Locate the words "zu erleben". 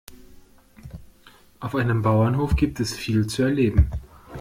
3.27-3.91